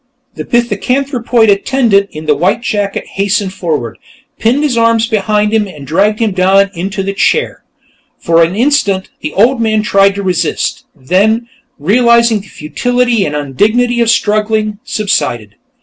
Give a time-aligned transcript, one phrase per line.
[0.33, 3.99] The pithecanthropoid attendant in the white jacket hastened forward,
[4.39, 7.63] pinned his arms behind him and dragged him down into the chair.
[8.17, 14.01] For an instant, the old man tried to resist, then, realizing the futility and undignity
[14.01, 15.53] of struggling, subsided.